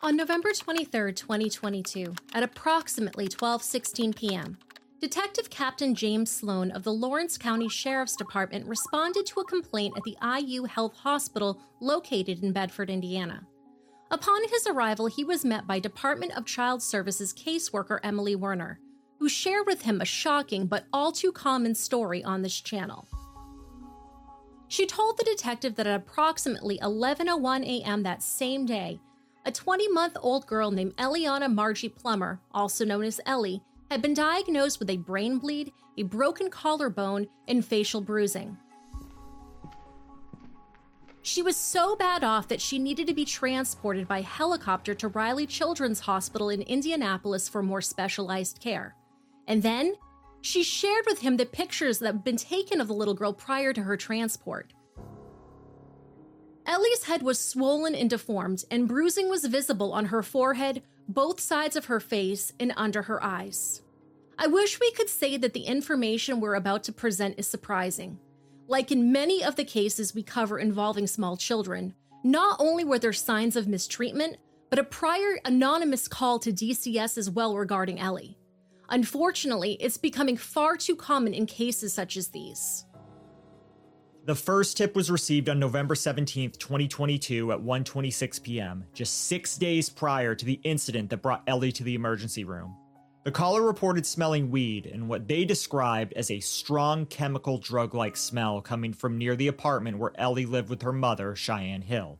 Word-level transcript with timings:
On 0.00 0.16
November 0.16 0.52
23, 0.52 1.12
2022, 1.12 2.14
at 2.32 2.44
approximately 2.44 3.26
12:16 3.26 4.14
p.m., 4.14 4.56
Detective 5.00 5.50
Captain 5.50 5.92
James 5.92 6.30
Sloan 6.30 6.70
of 6.70 6.84
the 6.84 6.92
Lawrence 6.92 7.36
County 7.36 7.68
Sheriff's 7.68 8.14
Department 8.14 8.64
responded 8.68 9.26
to 9.26 9.40
a 9.40 9.44
complaint 9.44 9.94
at 9.96 10.04
the 10.04 10.16
IU 10.22 10.66
Health 10.66 10.94
Hospital 10.98 11.60
located 11.80 12.44
in 12.44 12.52
Bedford, 12.52 12.90
Indiana. 12.90 13.44
Upon 14.12 14.48
his 14.48 14.68
arrival, 14.68 15.08
he 15.08 15.24
was 15.24 15.44
met 15.44 15.66
by 15.66 15.80
Department 15.80 16.36
of 16.36 16.46
Child 16.46 16.80
Services 16.80 17.34
caseworker 17.34 17.98
Emily 18.04 18.36
Werner, 18.36 18.78
who 19.18 19.28
shared 19.28 19.66
with 19.66 19.82
him 19.82 20.00
a 20.00 20.04
shocking 20.04 20.66
but 20.66 20.84
all 20.92 21.10
too 21.10 21.32
common 21.32 21.74
story 21.74 22.22
on 22.22 22.42
this 22.42 22.60
channel. 22.60 23.08
She 24.68 24.86
told 24.86 25.16
the 25.16 25.24
detective 25.24 25.74
that 25.74 25.88
at 25.88 25.96
approximately 25.96 26.78
11:01 26.78 27.66
a.m. 27.66 28.04
that 28.04 28.22
same 28.22 28.64
day, 28.64 29.00
a 29.48 29.50
20-month-old 29.50 30.46
girl 30.46 30.70
named 30.70 30.94
Elliaunna 30.96 31.50
Margie 31.50 31.88
Plummer, 31.88 32.38
also 32.52 32.84
known 32.84 33.02
as 33.02 33.18
Ellie, 33.24 33.62
had 33.90 34.02
been 34.02 34.12
diagnosed 34.12 34.78
with 34.78 34.90
a 34.90 34.98
brain 34.98 35.38
bleed, 35.38 35.72
a 35.96 36.02
broken 36.02 36.50
collarbone, 36.50 37.26
and 37.48 37.64
facial 37.64 38.02
bruising. 38.02 38.58
She 41.22 41.40
was 41.40 41.56
so 41.56 41.96
bad 41.96 42.22
off 42.22 42.48
that 42.48 42.60
she 42.60 42.78
needed 42.78 43.06
to 43.06 43.14
be 43.14 43.24
transported 43.24 44.06
by 44.06 44.20
helicopter 44.20 44.94
to 44.96 45.08
Riley 45.08 45.46
Children's 45.46 46.00
Hospital 46.00 46.50
in 46.50 46.60
Indianapolis 46.60 47.48
for 47.48 47.62
more 47.62 47.80
specialized 47.80 48.60
care. 48.60 48.96
And 49.46 49.62
then 49.62 49.94
she 50.42 50.62
shared 50.62 51.06
with 51.06 51.20
him 51.20 51.38
the 51.38 51.46
pictures 51.46 52.00
that 52.00 52.06
had 52.06 52.24
been 52.24 52.36
taken 52.36 52.82
of 52.82 52.88
the 52.88 52.94
little 52.94 53.14
girl 53.14 53.32
prior 53.32 53.72
to 53.72 53.82
her 53.82 53.96
transport. 53.96 54.74
Ellie's 56.68 57.04
head 57.04 57.22
was 57.22 57.40
swollen 57.40 57.94
and 57.94 58.10
deformed, 58.10 58.62
and 58.70 58.86
bruising 58.86 59.30
was 59.30 59.46
visible 59.46 59.94
on 59.94 60.04
her 60.06 60.22
forehead, 60.22 60.82
both 61.08 61.40
sides 61.40 61.76
of 61.76 61.86
her 61.86 61.98
face, 61.98 62.52
and 62.60 62.74
under 62.76 63.02
her 63.02 63.24
eyes. 63.24 63.80
I 64.38 64.48
wish 64.48 64.78
we 64.78 64.92
could 64.92 65.08
say 65.08 65.38
that 65.38 65.54
the 65.54 65.62
information 65.62 66.40
we're 66.40 66.54
about 66.54 66.84
to 66.84 66.92
present 66.92 67.36
is 67.38 67.48
surprising. 67.48 68.18
Like 68.66 68.92
in 68.92 69.10
many 69.10 69.42
of 69.42 69.56
the 69.56 69.64
cases 69.64 70.14
we 70.14 70.22
cover 70.22 70.58
involving 70.58 71.06
small 71.06 71.38
children, 71.38 71.94
not 72.22 72.56
only 72.60 72.84
were 72.84 72.98
there 72.98 73.14
signs 73.14 73.56
of 73.56 73.66
mistreatment, 73.66 74.36
but 74.68 74.78
a 74.78 74.84
prior 74.84 75.40
anonymous 75.46 76.06
call 76.06 76.38
to 76.40 76.52
DCS 76.52 77.16
as 77.16 77.30
well 77.30 77.56
regarding 77.56 77.98
Ellie. 77.98 78.36
Unfortunately, 78.90 79.78
it's 79.80 79.96
becoming 79.96 80.36
far 80.36 80.76
too 80.76 80.96
common 80.96 81.32
in 81.32 81.46
cases 81.46 81.94
such 81.94 82.18
as 82.18 82.28
these. 82.28 82.84
The 84.28 84.34
first 84.34 84.76
tip 84.76 84.94
was 84.94 85.10
received 85.10 85.48
on 85.48 85.58
November 85.58 85.94
17, 85.94 86.50
2022 86.50 87.50
at 87.50 87.60
1:26 87.60 88.42
p.m., 88.42 88.84
just 88.92 89.26
6 89.26 89.56
days 89.56 89.88
prior 89.88 90.34
to 90.34 90.44
the 90.44 90.60
incident 90.64 91.08
that 91.08 91.22
brought 91.22 91.44
Ellie 91.46 91.72
to 91.72 91.82
the 91.82 91.94
emergency 91.94 92.44
room. 92.44 92.76
The 93.24 93.30
caller 93.30 93.62
reported 93.62 94.04
smelling 94.04 94.50
weed 94.50 94.84
and 94.84 95.08
what 95.08 95.28
they 95.28 95.46
described 95.46 96.12
as 96.12 96.30
a 96.30 96.40
strong 96.40 97.06
chemical 97.06 97.56
drug-like 97.56 98.18
smell 98.18 98.60
coming 98.60 98.92
from 98.92 99.16
near 99.16 99.34
the 99.34 99.48
apartment 99.48 99.96
where 99.96 100.12
Ellie 100.16 100.44
lived 100.44 100.68
with 100.68 100.82
her 100.82 100.92
mother, 100.92 101.34
Cheyenne 101.34 101.80
Hill. 101.80 102.18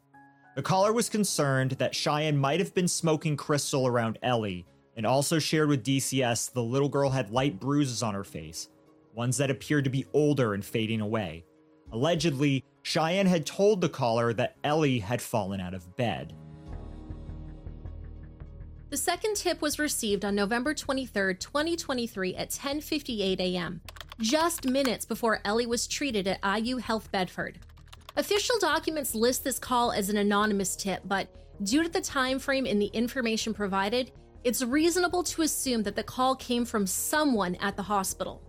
The 0.57 0.63
caller 0.63 0.95
was 0.95 1.11
concerned 1.11 1.73
that 1.73 1.95
Cheyenne 1.95 2.39
might 2.39 2.61
have 2.61 2.73
been 2.73 2.89
smoking 2.89 3.37
crystal 3.37 3.87
around 3.87 4.19
Ellie 4.23 4.65
and 4.97 5.05
also 5.05 5.39
shared 5.39 5.69
with 5.69 5.85
DCS 5.85 6.55
the 6.55 6.63
little 6.63 6.89
girl 6.89 7.11
had 7.11 7.31
light 7.31 7.61
bruises 7.61 8.03
on 8.03 8.15
her 8.15 8.25
face, 8.25 8.71
ones 9.13 9.37
that 9.37 9.51
appeared 9.51 9.85
to 9.85 9.91
be 9.91 10.07
older 10.15 10.55
and 10.55 10.65
fading 10.65 11.03
away. 11.03 11.45
Allegedly, 11.93 12.65
Cheyenne 12.83 13.27
had 13.27 13.47
told 13.47 13.81
the 13.81 13.89
caller 13.89 14.33
that 14.35 14.57
Ellie 14.65 14.99
had 14.99 15.23
fallen 15.23 15.61
out 15.61 15.75
of 15.75 15.97
bed. 15.97 16.35
The 18.91 18.97
second 18.97 19.37
tip 19.37 19.61
was 19.61 19.79
received 19.79 20.25
on 20.25 20.35
November 20.35 20.73
23, 20.73 21.35
2023 21.35 22.35
at 22.35 22.51
10:58 22.51 23.39
a.m., 23.41 23.83
just 24.21 24.65
minutes 24.65 25.05
before 25.05 25.41
Ellie 25.45 25.67
was 25.67 25.87
treated 25.87 26.27
at 26.27 26.41
IU 26.43 26.79
Health 26.79 27.13
Bedford. 27.13 27.59
Official 28.17 28.59
documents 28.59 29.15
list 29.15 29.45
this 29.45 29.59
call 29.59 29.93
as 29.93 30.09
an 30.09 30.17
anonymous 30.17 30.75
tip, 30.75 31.03
but 31.05 31.29
due 31.63 31.83
to 31.83 31.89
the 31.89 32.01
time 32.01 32.39
frame 32.39 32.67
in 32.67 32.79
the 32.79 32.87
information 32.87 33.53
provided, 33.53 34.11
it's 34.43 34.63
reasonable 34.63 35.23
to 35.25 35.43
assume 35.43 35.83
that 35.83 35.95
the 35.95 36.03
call 36.03 36.35
came 36.35 36.65
from 36.65 36.87
someone 36.87 37.55
at 37.57 37.77
the 37.77 37.83
hospital. 37.83 38.43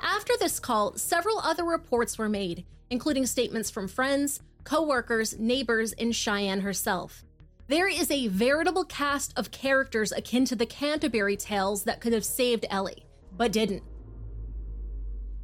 After 0.00 0.32
this 0.38 0.60
call, 0.60 0.96
several 0.96 1.38
other 1.38 1.64
reports 1.64 2.18
were 2.18 2.28
made, 2.28 2.64
including 2.90 3.26
statements 3.26 3.70
from 3.70 3.88
friends, 3.88 4.40
coworkers, 4.64 5.38
neighbors, 5.38 5.92
and 5.94 6.14
Cheyenne 6.14 6.60
herself. 6.60 7.24
There 7.68 7.88
is 7.88 8.10
a 8.10 8.28
veritable 8.28 8.84
cast 8.84 9.36
of 9.36 9.50
characters 9.50 10.12
akin 10.12 10.44
to 10.46 10.56
the 10.56 10.66
Canterbury 10.66 11.36
Tales 11.36 11.84
that 11.84 12.00
could 12.00 12.12
have 12.12 12.24
saved 12.24 12.64
Ellie, 12.70 13.04
but 13.36 13.52
didn't. 13.52 13.82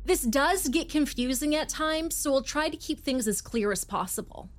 This 0.07 0.23
does 0.23 0.69
get 0.69 0.89
confusing 0.89 1.55
at 1.55 1.69
times, 1.69 2.15
so 2.15 2.31
we'll 2.31 2.43
try 2.43 2.69
to 2.69 2.77
keep 2.77 3.01
things 3.01 3.27
as 3.27 3.41
clear 3.41 3.73
as 3.73 3.85
possible. 3.85 4.51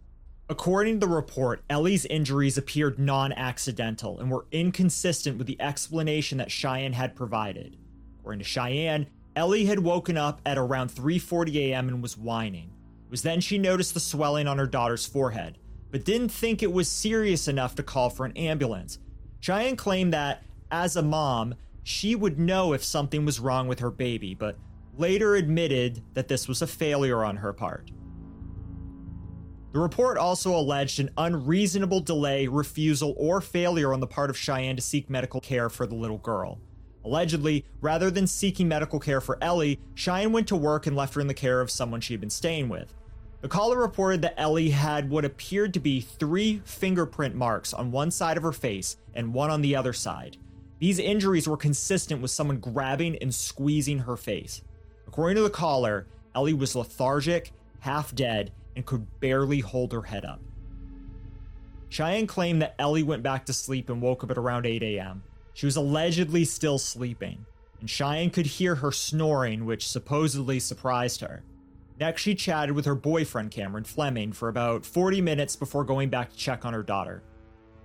According 0.50 1.00
to 1.00 1.08
the 1.08 1.14
report, 1.14 1.64
Ellie's 1.70 2.06
injuries 2.06 2.58
appeared 2.58 3.00
non 3.00 3.32
accidental 3.34 4.20
and 4.20 4.30
were 4.30 4.46
inconsistent 4.52 5.38
with 5.38 5.48
the 5.48 5.60
explanation 5.60 6.38
that 6.38 6.52
Cheyenne 6.52 6.94
had 6.94 7.16
provided. 7.16 7.78
According 8.20 8.40
to 8.40 8.46
Cheyenne, 8.46 9.08
Ellie 9.36 9.66
had 9.66 9.80
woken 9.80 10.18
up 10.18 10.40
at 10.46 10.58
around 10.58 10.90
3:40 10.90 11.56
a.m. 11.56 11.90
and 11.90 12.02
was 12.02 12.18
whining. 12.18 12.72
It 13.06 13.12
was 13.12 13.22
then 13.22 13.42
she 13.42 13.58
noticed 13.58 13.94
the 13.94 14.00
swelling 14.00 14.48
on 14.48 14.58
her 14.58 14.68
daughter's 14.68 15.06
forehead, 15.06 15.58
but 15.92 16.06
didn't 16.06 16.30
think 16.30 16.64
it 16.64 16.72
was 16.72 16.88
serious 16.88 17.48
enough 17.48 17.76
to 17.76 17.84
call 17.84 18.10
for 18.10 18.26
an 18.26 18.36
ambulance. 18.38 19.00
Cheyenne 19.42 19.76
claimed 19.76 20.14
that, 20.14 20.44
as 20.72 20.96
a 20.96 21.04
mom, 21.04 21.56
she 21.84 22.16
would 22.16 22.40
know 22.40 22.74
if 22.74 22.84
something 22.84 23.26
was 23.26 23.40
wrong 23.40 23.68
with 23.68 23.80
her 23.80 23.92
baby, 23.92 24.34
but 24.34 24.58
later 24.98 25.36
admitted 25.36 26.02
that 26.14 26.28
this 26.28 26.48
was 26.48 26.62
a 26.62 26.68
failure 26.68 27.24
on 27.24 27.38
her 27.38 27.54
part. 27.54 27.92
The 29.72 29.80
report 29.80 30.18
also 30.18 30.56
alleged 30.56 31.02
an 31.02 31.10
unreasonable 31.18 32.00
delay, 32.00 32.48
refusal, 32.48 33.14
or 33.18 33.42
failure 33.42 33.94
on 33.94 34.00
the 34.00 34.08
part 34.08 34.30
of 34.30 34.38
Cheyenne 34.38 34.78
to 34.78 34.82
seek 34.82 35.10
medical 35.10 35.42
care 35.42 35.70
for 35.70 35.86
the 35.86 35.96
little 35.96 36.18
girl. 36.18 36.60
Allegedly, 37.06 37.64
rather 37.82 38.10
than 38.10 38.26
seeking 38.26 38.68
medical 38.68 39.00
care 39.00 39.22
for 39.22 39.38
Ellie, 39.40 39.80
Cheyenne 39.94 40.32
went 40.32 40.48
to 40.48 40.56
work 40.56 40.88
and 40.88 40.96
left 40.96 41.14
her 41.14 41.22
in 41.22 41.28
the 41.28 41.36
care 41.36 41.62
of 41.62 41.70
someone 41.70 42.02
she 42.02 42.14
had 42.14 42.20
been 42.20 42.32
staying 42.32 42.68
with. 42.68 42.94
The 43.42 43.48
caller 43.48 43.78
reported 43.78 44.24
that 44.24 44.40
Ellie 44.40 44.72
had 44.72 45.12
what 45.12 45.24
appeared 45.24 45.72
to 45.76 45.80
be 45.80 46.02
three 46.02 46.64
fingerprint 46.66 47.36
marks 47.36 47.76
on 47.76 47.92
one 47.92 48.10
side 48.10 48.38
of 48.38 48.44
her 48.44 48.52
face 48.52 48.98
and 49.14 49.36
one 49.36 49.52
on 49.52 49.62
the 49.62 49.76
other 49.76 49.94
side. 49.94 50.38
These 50.80 50.98
injuries 50.98 51.48
were 51.48 51.58
consistent 51.58 52.24
with 52.24 52.32
someone 52.32 52.58
grabbing 52.58 53.18
and 53.18 53.34
squeezing 53.34 54.00
her 54.00 54.18
face. 54.18 54.64
According 55.08 55.36
to 55.36 55.44
the 55.44 55.50
caller, 55.52 56.08
Ellie 56.34 56.54
was 56.54 56.76
lethargic, 56.76 57.52
half 57.82 58.16
dead, 58.16 58.52
and 58.76 58.84
could 58.84 59.20
barely 59.20 59.60
hold 59.60 59.94
her 59.94 60.02
head 60.02 60.26
up. 60.26 60.42
Cheyenne 61.90 62.26
claimed 62.26 62.64
that 62.64 62.76
Ellie 62.80 63.04
went 63.04 63.22
back 63.22 63.46
to 63.46 63.54
sleep 63.54 63.90
and 63.90 64.02
woke 64.02 64.24
up 64.24 64.32
at 64.32 64.40
around 64.40 64.66
8 64.66 64.82
a.m. 64.82 65.22
She 65.56 65.66
was 65.66 65.78
allegedly 65.78 66.44
still 66.44 66.78
sleeping, 66.78 67.46
and 67.80 67.90
Cheyenne 67.90 68.30
could 68.30 68.46
hear 68.46 68.76
her 68.76 68.92
snoring, 68.92 69.66
which 69.66 69.88
supposedly 69.88 70.60
surprised 70.60 71.22
her. 71.22 71.44
Next, 71.98 72.22
she 72.22 72.36
chatted 72.36 72.76
with 72.76 72.84
her 72.84 72.94
boyfriend, 72.94 73.52
Cameron 73.52 73.86
Fleming, 73.86 74.34
for 74.34 74.50
about 74.50 74.86
40 74.86 75.22
minutes 75.22 75.56
before 75.56 75.86
going 75.86 76.10
back 76.10 76.30
to 76.30 76.38
check 76.38 76.66
on 76.66 76.74
her 76.74 76.84
daughter. 76.84 77.24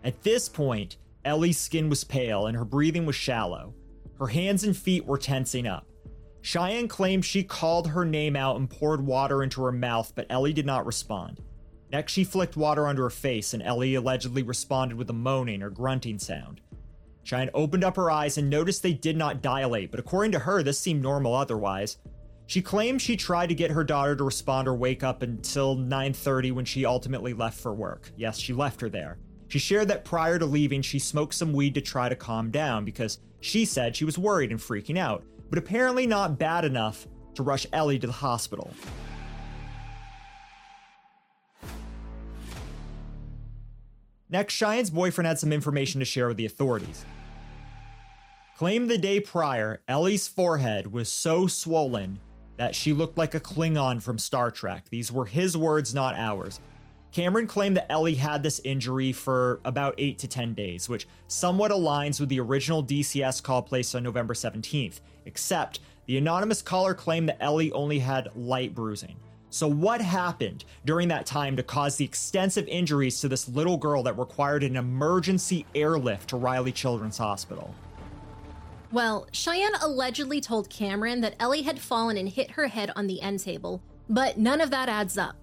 At 0.03 0.21
this 0.23 0.49
point, 0.49 0.97
Ellie's 1.25 1.59
skin 1.59 1.89
was 1.89 2.03
pale 2.03 2.49
and 2.49 2.57
her 2.57 2.65
breathing 2.65 3.07
was 3.07 3.15
shallow. 3.15 3.73
Her 4.19 4.27
hands 4.27 4.65
and 4.65 4.77
feet 4.77 5.07
were 5.07 5.17
tensing 5.17 5.69
up. 5.69 5.87
Cheyenne 6.43 6.89
claimed 6.89 7.25
she 7.25 7.45
called 7.45 7.87
her 7.87 8.05
name 8.05 8.35
out 8.35 8.57
and 8.57 8.69
poured 8.69 9.07
water 9.07 9.45
into 9.45 9.63
her 9.63 9.71
mouth, 9.71 10.13
but 10.17 10.27
Ellie 10.29 10.53
did 10.53 10.67
not 10.67 10.87
respond. 10.87 11.41
Next, 11.93 12.11
she 12.11 12.25
flicked 12.25 12.57
water 12.57 12.89
onto 12.89 13.03
her 13.03 13.11
face, 13.11 13.55
and 13.55 13.63
Ellie 13.63 13.95
allegedly 13.95 14.43
responded 14.43 14.99
with 14.99 15.11
a 15.11 15.13
moaning 15.15 15.63
or 15.63 15.71
grunting 15.71 16.19
sound. 16.19 16.61
Cheyenne 17.23 17.51
opened 17.55 17.85
up 17.85 17.97
her 17.97 18.11
eyes 18.11 18.39
and 18.39 18.49
noticed 18.49 18.83
they 18.83 18.93
did 18.93 19.17
not 19.17 19.43
dilate, 19.43 19.91
but 19.91 20.01
according 20.01 20.33
to 20.33 20.41
her, 20.41 20.63
this 20.63 20.79
seemed 20.79 21.03
normal 21.03 21.35
otherwise. 21.35 21.99
She 22.47 22.63
claimed 22.63 23.01
she 23.01 23.17
tried 23.17 23.49
to 23.51 23.55
get 23.55 23.71
her 23.71 23.85
daughter 23.85 24.17
to 24.17 24.25
respond 24.25 24.67
or 24.67 24.75
wake 24.75 25.05
up 25.05 25.23
until 25.23 25.77
9:30 25.77 26.51
when 26.51 26.65
she 26.65 26.85
ultimately 26.85 27.33
left 27.33 27.61
for 27.61 27.73
work. 27.73 28.11
Yes, 28.17 28.39
she 28.39 28.53
left 28.53 28.81
her 28.81 28.89
there. 28.89 29.19
She 29.47 29.59
shared 29.59 29.89
that 29.89 30.05
prior 30.05 30.39
to 30.39 30.47
leaving, 30.47 30.83
she 30.83 30.99
smoked 30.99 31.35
some 31.35 31.53
weed 31.53 31.75
to 31.75 31.81
try 31.81 32.09
to 32.09 32.17
calm 32.17 32.51
down 32.51 32.85
because 32.85 33.19
she 33.41 33.65
said 33.65 33.95
she 33.95 34.05
was 34.05 34.19
worried 34.19 34.51
and 34.51 34.61
freaking 34.61 34.99
out, 34.99 35.25
but 35.49 35.59
apparently 35.59 36.07
not 36.07 36.39
bad 36.39 36.65
enough 36.65 37.07
to 37.35 37.43
rush 37.43 37.67
Ellie 37.73 37.99
to 37.99 38.07
the 38.07 38.13
hospital. 38.13 38.73
Next, 44.31 44.55
Cheyenne's 44.55 44.91
boyfriend 44.91 45.27
had 45.27 45.39
some 45.39 45.53
information 45.53 45.99
to 45.99 46.05
share 46.05 46.29
with 46.29 46.37
the 46.37 46.47
authorities. 46.47 47.05
Claimed 48.57 48.89
the 48.89 48.99
day 48.99 49.21
prior, 49.21 49.83
Ellie's 49.89 50.29
forehead 50.29 50.93
was 50.93 51.11
so 51.11 51.47
swollen 51.47 52.21
that 52.57 52.75
she 52.75 52.93
looked 52.93 53.17
like 53.17 53.35
a 53.35 53.41
Klingon 53.41 54.03
from 54.03 54.19
Star 54.19 54.51
Trek. 54.51 54.85
These 54.91 55.11
were 55.11 55.25
his 55.25 55.57
words, 55.57 55.95
not 55.95 56.15
ours. 56.15 56.61
Cameron 57.11 57.49
claimed 57.49 57.77
that 57.77 57.91
Ellie 57.91 58.15
had 58.15 58.43
this 58.43 58.61
injury 58.63 59.11
for 59.11 59.61
about 59.65 59.95
8 59.99 60.19
to 60.19 60.29
10 60.29 60.55
days, 60.55 60.89
which 60.89 61.09
somewhat 61.27 61.73
aligns 61.73 62.21
with 62.21 62.29
the 62.29 62.39
original 62.39 62.85
DCS 62.85 63.43
call 63.43 63.63
placed 63.63 63.97
on 63.97 64.05
November 64.05 64.35
17th, 64.35 65.01
except 65.25 65.81
the 66.07 66.19
anonymous 66.19 66.63
caller 66.63 66.95
claimed 66.95 67.29
that 67.29 67.43
Ellie 67.43 67.73
only 67.73 67.99
had 67.99 68.29
light 68.37 68.75
bruising. 68.75 69.17
So, 69.51 69.67
what 69.67 70.01
happened 70.01 70.65
during 70.85 71.09
that 71.09 71.27
time 71.27 71.57
to 71.57 71.63
cause 71.65 71.97
the 71.97 72.05
extensive 72.05 72.69
injuries 72.69 73.21
to 73.21 73.29
this 73.29 73.49
little 73.49 73.77
girl 73.77 74.05
that 74.05 74.17
required 74.17 74.63
an 74.63 74.77
emergency 74.77 75.67
airlift 75.75 76.29
to 76.31 76.37
Riley 76.37 76.71
Children's 76.71 77.19
Hospital? 77.19 77.75
Well, 78.93 79.27
Cheyenne 79.33 79.75
allegedly 79.83 80.41
told 80.41 80.71
Cameron 80.71 81.21
that 81.21 81.35
Ellie 81.41 81.63
had 81.63 81.81
fallen 81.81 82.17
and 82.17 82.29
hit 82.29 82.53
her 82.53 82.69
head 82.69 82.93
on 82.95 83.09
the 83.09 83.21
end 83.23 83.41
table, 83.41 83.83
but 84.09 84.39
none 84.39 84.61
of 84.61 84.71
that 84.71 84.89
adds 84.89 85.19
up. 85.19 85.37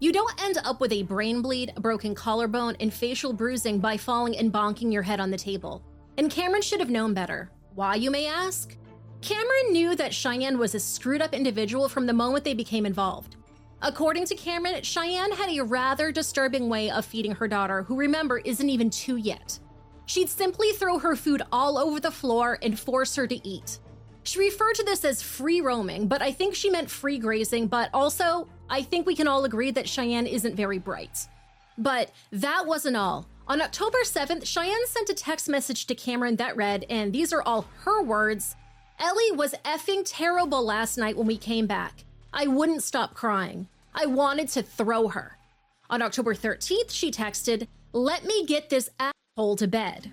You 0.00 0.12
don't 0.12 0.42
end 0.42 0.58
up 0.64 0.80
with 0.80 0.92
a 0.92 1.04
brain 1.04 1.42
bleed, 1.42 1.72
a 1.76 1.80
broken 1.80 2.14
collarbone, 2.16 2.76
and 2.80 2.92
facial 2.92 3.32
bruising 3.32 3.78
by 3.78 3.96
falling 3.96 4.36
and 4.36 4.52
bonking 4.52 4.92
your 4.92 5.02
head 5.02 5.20
on 5.20 5.30
the 5.30 5.36
table. 5.36 5.84
And 6.18 6.30
Cameron 6.30 6.62
should 6.62 6.80
have 6.80 6.90
known 6.90 7.14
better. 7.14 7.50
Why, 7.76 7.94
you 7.94 8.10
may 8.10 8.26
ask? 8.26 8.76
Cameron 9.20 9.70
knew 9.70 9.94
that 9.94 10.12
Cheyenne 10.12 10.58
was 10.58 10.74
a 10.74 10.80
screwed 10.80 11.22
up 11.22 11.32
individual 11.32 11.88
from 11.88 12.06
the 12.06 12.12
moment 12.12 12.44
they 12.44 12.54
became 12.54 12.84
involved. 12.84 13.36
According 13.84 14.26
to 14.26 14.36
Cameron, 14.36 14.80
Cheyenne 14.84 15.32
had 15.32 15.50
a 15.50 15.64
rather 15.64 16.12
disturbing 16.12 16.68
way 16.68 16.88
of 16.88 17.04
feeding 17.04 17.32
her 17.32 17.48
daughter, 17.48 17.82
who 17.82 17.96
remember 17.96 18.38
isn't 18.38 18.70
even 18.70 18.90
two 18.90 19.16
yet. 19.16 19.58
She'd 20.06 20.30
simply 20.30 20.70
throw 20.72 21.00
her 21.00 21.16
food 21.16 21.42
all 21.50 21.76
over 21.76 21.98
the 21.98 22.12
floor 22.12 22.58
and 22.62 22.78
force 22.78 23.16
her 23.16 23.26
to 23.26 23.48
eat. 23.48 23.80
She 24.22 24.38
referred 24.38 24.76
to 24.76 24.84
this 24.84 25.04
as 25.04 25.20
free 25.20 25.60
roaming, 25.60 26.06
but 26.06 26.22
I 26.22 26.30
think 26.30 26.54
she 26.54 26.70
meant 26.70 26.88
free 26.88 27.18
grazing, 27.18 27.66
but 27.66 27.90
also, 27.92 28.46
I 28.70 28.82
think 28.82 29.04
we 29.04 29.16
can 29.16 29.26
all 29.26 29.44
agree 29.44 29.72
that 29.72 29.88
Cheyenne 29.88 30.28
isn't 30.28 30.54
very 30.54 30.78
bright. 30.78 31.26
But 31.76 32.12
that 32.30 32.64
wasn't 32.64 32.96
all. 32.96 33.26
On 33.48 33.60
October 33.60 33.98
7th, 34.04 34.46
Cheyenne 34.46 34.86
sent 34.86 35.08
a 35.08 35.14
text 35.14 35.48
message 35.48 35.86
to 35.86 35.96
Cameron 35.96 36.36
that 36.36 36.56
read, 36.56 36.86
and 36.88 37.12
these 37.12 37.32
are 37.32 37.42
all 37.42 37.66
her 37.80 38.00
words 38.00 38.54
Ellie 39.00 39.32
was 39.32 39.54
effing 39.64 40.02
terrible 40.06 40.64
last 40.64 40.96
night 40.96 41.16
when 41.16 41.26
we 41.26 41.36
came 41.36 41.66
back. 41.66 42.04
I 42.32 42.46
wouldn't 42.46 42.82
stop 42.82 43.14
crying. 43.14 43.68
I 43.94 44.06
wanted 44.06 44.48
to 44.48 44.62
throw 44.62 45.08
her. 45.08 45.36
On 45.90 46.00
October 46.00 46.34
13th, 46.34 46.90
she 46.90 47.10
texted, 47.10 47.68
Let 47.92 48.24
me 48.24 48.46
get 48.46 48.70
this 48.70 48.88
asshole 48.98 49.56
to 49.56 49.68
bed. 49.68 50.10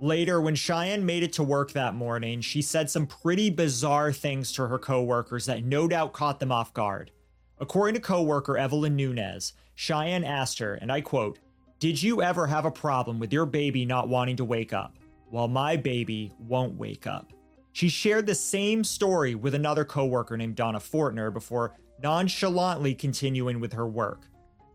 Later, 0.00 0.40
when 0.40 0.54
Cheyenne 0.54 1.04
made 1.06 1.22
it 1.22 1.32
to 1.34 1.42
work 1.42 1.72
that 1.72 1.94
morning, 1.94 2.40
she 2.40 2.62
said 2.62 2.88
some 2.88 3.06
pretty 3.06 3.50
bizarre 3.50 4.12
things 4.12 4.52
to 4.52 4.66
her 4.66 4.78
coworkers 4.78 5.46
that 5.46 5.64
no 5.64 5.88
doubt 5.88 6.12
caught 6.12 6.38
them 6.38 6.52
off 6.52 6.72
guard. 6.74 7.10
According 7.58 7.94
to 7.94 8.00
coworker 8.00 8.56
Evelyn 8.56 8.94
Nunez, 8.94 9.54
Cheyenne 9.74 10.22
asked 10.22 10.58
her, 10.58 10.74
and 10.74 10.92
I 10.92 11.00
quote, 11.00 11.38
Did 11.80 12.00
you 12.00 12.22
ever 12.22 12.46
have 12.46 12.64
a 12.64 12.70
problem 12.70 13.18
with 13.18 13.32
your 13.32 13.46
baby 13.46 13.84
not 13.84 14.08
wanting 14.08 14.36
to 14.36 14.44
wake 14.44 14.72
up? 14.72 14.96
Well, 15.30 15.48
my 15.48 15.76
baby 15.76 16.32
won't 16.38 16.76
wake 16.76 17.06
up. 17.06 17.32
She 17.78 17.88
shared 17.88 18.26
the 18.26 18.34
same 18.34 18.82
story 18.82 19.36
with 19.36 19.54
another 19.54 19.84
coworker 19.84 20.36
named 20.36 20.56
Donna 20.56 20.80
Fortner 20.80 21.32
before 21.32 21.76
nonchalantly 22.02 22.92
continuing 22.92 23.60
with 23.60 23.72
her 23.74 23.86
work. 23.86 24.22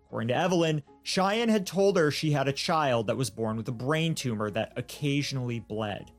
According 0.05 0.29
to 0.29 0.37
Evelyn, 0.37 0.81
Cheyenne 1.03 1.49
had 1.49 1.67
told 1.67 1.97
her 1.97 2.11
she 2.11 2.31
had 2.31 2.47
a 2.47 2.53
child 2.53 3.07
that 3.07 3.17
was 3.17 3.29
born 3.29 3.57
with 3.57 3.67
a 3.67 3.73
brain 3.73 4.15
tumor 4.15 4.49
that 4.51 4.71
occasionally 4.77 5.59
bled. 5.59 6.11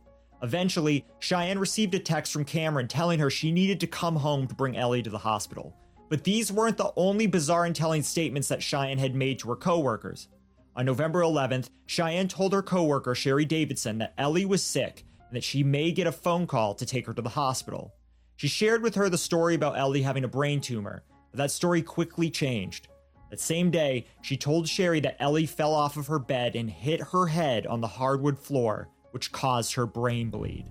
Eventually, 0.42 1.06
Cheyenne 1.20 1.58
received 1.58 1.94
a 1.94 1.98
text 1.98 2.34
from 2.34 2.44
Cameron 2.44 2.86
telling 2.86 3.18
her 3.18 3.30
she 3.30 3.50
needed 3.50 3.80
to 3.80 3.86
come 3.86 4.16
home 4.16 4.46
to 4.46 4.54
bring 4.54 4.76
Ellie 4.76 5.02
to 5.04 5.08
the 5.08 5.16
hospital. 5.16 5.74
But 6.10 6.24
these 6.24 6.52
weren't 6.52 6.76
the 6.76 6.92
only 6.96 7.26
bizarre 7.26 7.64
and 7.64 7.74
telling 7.74 8.02
statements 8.02 8.48
that 8.48 8.62
Cheyenne 8.62 8.98
had 8.98 9.14
made 9.14 9.38
to 9.38 9.48
her 9.48 9.56
coworkers. 9.56 10.28
On 10.76 10.84
November 10.84 11.22
11th, 11.22 11.70
Cheyenne 11.86 12.28
told 12.28 12.52
her 12.52 12.62
coworker 12.62 13.14
Sherry 13.14 13.46
Davidson 13.46 13.96
that 13.96 14.12
Ellie 14.18 14.44
was 14.44 14.62
sick 14.62 15.06
and 15.34 15.38
that 15.38 15.44
she 15.44 15.64
may 15.64 15.90
get 15.90 16.06
a 16.06 16.12
phone 16.12 16.46
call 16.46 16.76
to 16.76 16.86
take 16.86 17.06
her 17.06 17.12
to 17.12 17.20
the 17.20 17.28
hospital. 17.28 17.92
She 18.36 18.46
shared 18.46 18.84
with 18.84 18.94
her 18.94 19.08
the 19.08 19.18
story 19.18 19.56
about 19.56 19.76
Ellie 19.76 20.02
having 20.02 20.22
a 20.22 20.28
brain 20.28 20.60
tumor, 20.60 21.02
but 21.32 21.38
that 21.38 21.50
story 21.50 21.82
quickly 21.82 22.30
changed. 22.30 22.86
That 23.30 23.40
same 23.40 23.72
day, 23.72 24.06
she 24.22 24.36
told 24.36 24.68
Sherry 24.68 25.00
that 25.00 25.20
Ellie 25.20 25.46
fell 25.46 25.74
off 25.74 25.96
of 25.96 26.06
her 26.06 26.20
bed 26.20 26.54
and 26.54 26.70
hit 26.70 27.00
her 27.00 27.26
head 27.26 27.66
on 27.66 27.80
the 27.80 27.88
hardwood 27.88 28.38
floor, 28.38 28.90
which 29.10 29.32
caused 29.32 29.74
her 29.74 29.86
brain 29.86 30.30
bleed. 30.30 30.66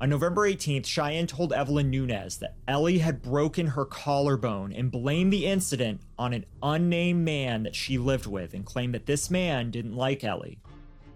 On 0.00 0.08
November 0.08 0.48
18th, 0.48 0.86
Cheyenne 0.86 1.26
told 1.26 1.52
Evelyn 1.52 1.90
Nunez 1.90 2.38
that 2.38 2.56
Ellie 2.66 2.98
had 2.98 3.20
broken 3.20 3.66
her 3.66 3.84
collarbone 3.84 4.72
and 4.72 4.90
blamed 4.90 5.34
the 5.34 5.44
incident 5.44 6.00
on 6.18 6.32
an 6.32 6.46
unnamed 6.62 7.26
man 7.26 7.62
that 7.64 7.76
she 7.76 7.98
lived 7.98 8.24
with 8.24 8.54
and 8.54 8.64
claimed 8.64 8.94
that 8.94 9.04
this 9.04 9.30
man 9.30 9.70
didn't 9.70 9.94
like 9.94 10.24
Ellie. 10.24 10.62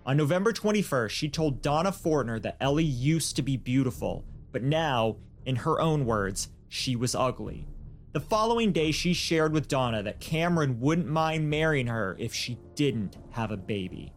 On 0.08 0.16
November 0.16 0.54
21st, 0.54 1.10
she 1.10 1.28
told 1.28 1.60
Donna 1.60 1.92
Fortner 1.92 2.40
that 2.40 2.56
Ellie 2.62 2.82
used 2.82 3.36
to 3.36 3.42
be 3.42 3.58
beautiful, 3.58 4.24
but 4.52 4.62
now, 4.62 5.16
in 5.44 5.54
her 5.54 5.78
own 5.82 6.06
words, 6.06 6.48
she 6.66 6.96
was 6.96 7.14
ugly. 7.14 7.68
The 8.14 8.20
following 8.20 8.72
day, 8.72 8.90
she 8.90 9.12
shared 9.12 9.52
with 9.52 9.68
Donna 9.68 10.02
that 10.02 10.18
Cameron 10.18 10.80
wouldn't 10.80 11.08
mind 11.08 11.50
marrying 11.50 11.88
her 11.88 12.16
if 12.18 12.32
she 12.32 12.56
didn't 12.74 13.18
have 13.32 13.50
a 13.50 13.58
baby. 13.58 14.14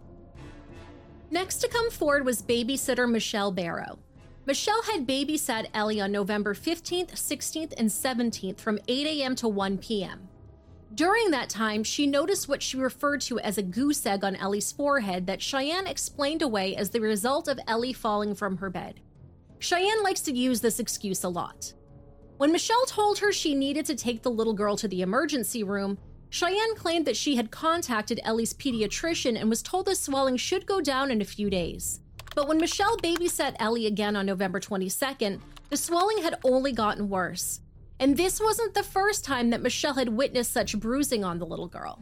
Next 1.30 1.58
to 1.58 1.68
come 1.68 1.92
forward 1.92 2.24
was 2.24 2.42
babysitter 2.42 3.12
Michelle 3.12 3.52
Barrow. 3.52 4.00
Michelle 4.46 4.84
had 4.84 5.06
babysat 5.06 5.68
Ellie 5.74 6.00
on 6.00 6.14
November 6.14 6.54
15th, 6.54 7.12
16th, 7.12 7.74
and 7.76 7.90
17th 7.90 8.62
from 8.62 8.80
8 8.88 9.08
a.m. 9.08 9.36
to 9.36 9.50
1 9.50 9.78
p.m. 9.80 10.30
During 10.94 11.32
that 11.32 11.50
time, 11.50 11.84
she 11.84 12.06
noticed 12.06 12.50
what 12.50 12.62
she 12.62 12.78
referred 12.78 13.22
to 13.22 13.40
as 13.40 13.58
a 13.58 13.64
goose 13.64 14.06
egg 14.06 14.26
on 14.26 14.36
Ellie's 14.36 14.74
forehead 14.74 15.26
that 15.28 15.42
Cheyenne 15.42 15.88
explained 15.88 16.42
away 16.42 16.76
as 16.76 16.90
the 16.90 17.00
result 17.00 17.48
of 17.48 17.60
Ellie 17.66 17.94
falling 17.94 18.36
from 18.36 18.58
her 18.58 18.70
bed. 18.70 19.00
Cheyenne 19.60 20.04
likes 20.04 20.22
to 20.22 20.34
use 20.34 20.60
this 20.60 20.80
excuse 20.80 21.24
a 21.24 21.30
lot. 21.30 21.74
When 22.38 22.52
Michelle 22.52 22.86
told 22.86 23.20
her 23.20 23.32
she 23.32 23.56
needed 23.56 23.86
to 23.86 23.96
take 23.96 24.22
the 24.22 24.32
little 24.32 24.54
girl 24.54 24.76
to 24.78 24.88
the 24.88 25.02
emergency 25.02 25.64
room, 25.64 25.98
Cheyenne 26.30 26.76
claimed 26.76 27.06
that 27.06 27.16
she 27.16 27.36
had 27.36 27.52
contacted 27.52 28.20
Ellie's 28.24 28.54
pediatrician 28.54 29.40
and 29.40 29.50
was 29.50 29.62
told 29.62 29.86
the 29.86 29.96
swelling 29.96 30.38
should 30.38 30.66
go 30.66 30.82
down 30.82 31.12
in 31.12 31.22
a 31.22 31.26
few 31.26 31.50
days. 31.50 32.02
But 32.36 32.48
when 32.48 32.58
Michelle 32.58 32.98
babysat 32.98 33.56
Ellie 33.60 33.86
again 33.86 34.16
on 34.16 34.26
November 34.26 34.60
22nd, 34.60 35.40
the 35.70 35.78
swelling 35.78 36.22
had 36.24 36.40
only 36.44 36.72
gotten 36.72 37.08
worse. 37.08 37.62
And 38.02 38.18
this 38.18 38.42
wasn't 38.42 38.74
the 38.74 38.82
first 38.82 39.24
time 39.24 39.52
that 39.52 39.62
Michelle 39.62 39.94
had 39.94 40.10
witnessed 40.10 40.52
such 40.52 40.80
bruising 40.80 41.24
on 41.24 41.38
the 41.38 41.46
little 41.46 41.68
girl. 41.68 42.00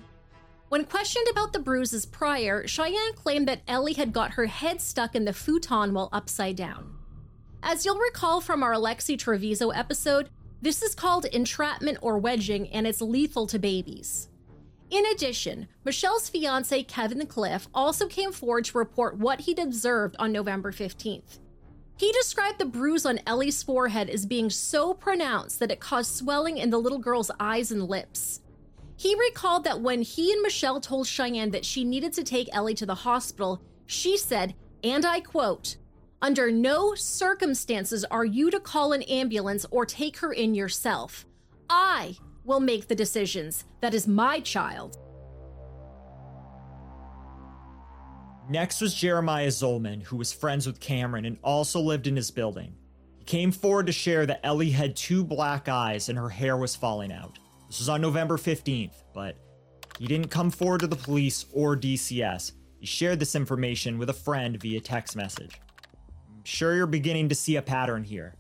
When 0.69 0.86
questioned 0.86 1.28
about 1.30 1.51
the 1.51 1.60
bruises 1.60 2.06
prior, 2.06 2.66
Cheyenne 2.66 3.13
claimed 3.16 3.50
that 3.50 3.64
Ellie 3.68 3.94
had 3.94 4.14
got 4.14 4.31
her 4.31 4.45
head 4.45 4.80
stuck 4.80 5.14
in 5.14 5.26
the 5.26 5.33
futon 5.33 5.94
while 5.94 6.07
upside 6.14 6.56
down. 6.56 6.95
As 7.62 7.85
you'll 7.85 8.00
recall 8.00 8.40
from 8.40 8.64
our 8.64 8.71
Alexi 8.71 9.19
Treviso 9.19 9.71
episode, 9.71 10.30
this 10.62 10.81
is 10.81 10.95
called 10.95 11.26
entrapment 11.26 11.97
or 12.02 12.18
wedging 12.18 12.69
and 12.69 12.88
it's 12.88 13.02
lethal 13.02 13.45
to 13.47 13.59
babies. 13.59 14.30
In 14.90 15.06
addition, 15.07 15.68
Michelle's 15.83 16.30
fiance 16.30 16.81
Kevin 16.83 17.28
Cliff 17.28 17.68
also 17.74 18.07
came 18.07 18.31
forward 18.31 18.64
to 18.66 18.78
report 18.78 19.18
what 19.18 19.42
he'd 19.42 19.59
observed 19.59 20.16
on 20.18 20.31
November 20.31 20.71
15th. 20.71 21.40
He 22.00 22.14
described 22.14 22.60
the 22.60 22.66
bruise 22.66 23.06
on 23.06 23.20
Ellie's 23.28 23.62
forehead 23.62 24.10
as 24.10 24.26
being 24.26 24.50
so 24.50 24.94
pronounced 24.94 25.60
that 25.60 25.70
it 25.70 25.82
caused 25.82 26.16
swelling 26.16 26.58
in 26.58 26.70
the 26.70 26.80
little 26.80 26.98
girl's 26.98 27.30
eyes 27.42 27.74
and 27.74 27.90
lips. 27.90 28.40
He 28.96 29.16
recalled 29.16 29.66
that 29.66 29.82
when 29.82 30.02
he 30.02 30.32
and 30.32 30.42
Michelle 30.42 30.80
told 30.80 31.08
Cheyenne 31.08 31.52
that 31.52 31.66
she 31.66 31.84
needed 31.84 32.14
to 32.14 32.24
take 32.24 32.48
Ellie 32.54 32.74
to 32.76 32.86
the 32.86 32.96
hospital, 32.96 33.62
she 33.86 34.16
said, 34.16 34.56
and 34.82 35.06
I 35.06 35.20
quote, 35.20 35.76
Under 36.22 36.50
no 36.50 36.96
circumstances 36.96 38.06
are 38.06 38.24
you 38.24 38.50
to 38.50 38.62
call 38.62 38.94
an 38.94 39.02
ambulance 39.04 39.66
or 39.70 39.86
take 39.86 40.20
her 40.20 40.32
in 40.32 40.56
yourself. 40.56 41.26
I 41.70 42.16
will 42.46 42.62
make 42.62 42.88
the 42.88 42.96
decisions. 42.96 43.66
That 43.82 43.94
is 43.94 44.08
my 44.08 44.40
child. 44.40 44.98
Next 48.52 48.82
was 48.82 48.96
Jeremiah 48.96 49.50
Zolman, 49.50 50.02
who 50.02 50.18
was 50.18 50.34
friends 50.34 50.66
with 50.66 50.80
Cameron 50.80 51.26
and 51.26 51.38
also 51.44 51.80
lived 51.80 52.08
in 52.08 52.16
his 52.16 52.32
building. 52.32 52.74
He 53.20 53.24
came 53.24 53.52
forward 53.52 53.86
to 53.86 53.92
share 53.92 54.26
that 54.26 54.44
Ellie 54.44 54.72
had 54.72 54.96
two 54.96 55.24
black 55.24 55.70
eyes 55.70 56.10
and 56.10 56.18
her 56.18 56.30
hair 56.30 56.58
was 56.58 56.76
falling 56.76 57.12
out. 57.12 57.38
This 57.68 57.78
was 57.78 57.90
on 57.90 58.02
November 58.02 58.38
15th, 58.38 59.04
but 59.14 59.36
he 60.00 60.08
didn't 60.08 60.30
come 60.30 60.50
forward 60.50 60.80
to 60.80 60.88
the 60.88 60.96
police 60.96 61.46
or 61.54 61.78
DCS. 61.78 62.54
He 62.80 62.88
shared 62.88 63.20
this 63.20 63.36
information 63.36 64.00
with 64.00 64.10
a 64.10 64.14
friend 64.14 64.60
via 64.60 64.82
text 64.82 65.16
message. 65.16 65.62
I'm 66.36 66.44
sure 66.44 66.76
you're 66.76 66.88
beginning 66.88 67.30
to 67.30 67.36
see 67.36 67.58
a 67.58 67.62
pattern 67.62 68.04
here. 68.04 68.34